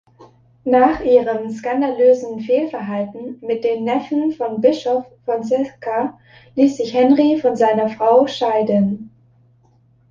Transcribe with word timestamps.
Nach 0.65 1.01
ihrem 1.01 1.51
skandalösen 1.51 2.39
Fehlverhalten 2.39 3.37
mit 3.41 3.63
dem 3.63 3.83
Neffen 3.83 4.31
von 4.31 4.59
Bischof 4.59 5.05
Fonseca 5.25 6.17
ließ 6.55 6.77
sich 6.77 6.91
Henry 6.91 7.37
von 7.39 7.55
seiner 7.55 7.87
Frau 7.87 8.25
scheiden. 8.25 9.11